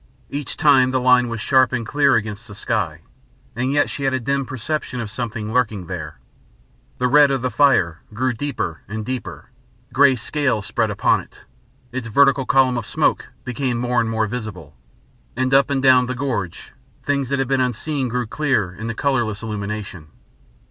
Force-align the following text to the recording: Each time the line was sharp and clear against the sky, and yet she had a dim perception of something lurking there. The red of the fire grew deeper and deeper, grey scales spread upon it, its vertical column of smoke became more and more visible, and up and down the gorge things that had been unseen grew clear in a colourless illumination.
Each 0.31 0.57
time 0.57 0.89
the 0.89 0.99
line 0.99 1.27
was 1.29 1.39
sharp 1.41 1.71
and 1.71 1.85
clear 1.85 2.15
against 2.15 2.47
the 2.47 2.55
sky, 2.55 3.01
and 3.55 3.71
yet 3.71 3.87
she 3.87 4.01
had 4.05 4.15
a 4.15 4.19
dim 4.19 4.47
perception 4.47 4.99
of 4.99 5.11
something 5.11 5.53
lurking 5.53 5.85
there. 5.85 6.17
The 6.97 7.07
red 7.07 7.29
of 7.29 7.43
the 7.43 7.51
fire 7.51 8.01
grew 8.11 8.33
deeper 8.33 8.81
and 8.87 9.05
deeper, 9.05 9.51
grey 9.93 10.15
scales 10.15 10.65
spread 10.65 10.89
upon 10.89 11.19
it, 11.21 11.41
its 11.91 12.07
vertical 12.07 12.47
column 12.47 12.79
of 12.79 12.87
smoke 12.87 13.27
became 13.43 13.77
more 13.77 14.01
and 14.01 14.09
more 14.09 14.25
visible, 14.25 14.75
and 15.35 15.53
up 15.53 15.69
and 15.69 15.83
down 15.83 16.07
the 16.07 16.15
gorge 16.15 16.73
things 17.03 17.29
that 17.29 17.37
had 17.37 17.47
been 17.47 17.61
unseen 17.61 18.07
grew 18.09 18.25
clear 18.25 18.73
in 18.73 18.89
a 18.89 18.95
colourless 18.95 19.43
illumination. 19.43 20.07